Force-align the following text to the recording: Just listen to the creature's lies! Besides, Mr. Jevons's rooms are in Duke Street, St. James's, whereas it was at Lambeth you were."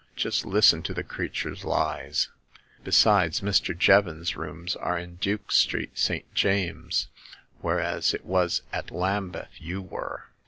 Just 0.15 0.47
listen 0.47 0.81
to 0.81 0.95
the 0.95 1.03
creature's 1.03 1.63
lies! 1.63 2.29
Besides, 2.83 3.41
Mr. 3.41 3.77
Jevons's 3.77 4.35
rooms 4.35 4.75
are 4.75 4.97
in 4.97 5.17
Duke 5.17 5.51
Street, 5.51 5.95
St. 5.95 6.25
James's, 6.33 7.07
whereas 7.59 8.11
it 8.11 8.25
was 8.25 8.63
at 8.73 8.89
Lambeth 8.89 9.51
you 9.59 9.79
were." 9.79 10.25